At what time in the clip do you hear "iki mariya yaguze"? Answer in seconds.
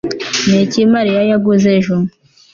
0.63-1.67